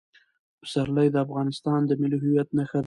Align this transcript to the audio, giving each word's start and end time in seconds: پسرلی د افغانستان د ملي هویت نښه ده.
پسرلی 0.61 1.07
د 1.11 1.15
افغانستان 1.25 1.79
د 1.85 1.91
ملي 2.01 2.17
هویت 2.23 2.49
نښه 2.57 2.77
ده. 2.79 2.79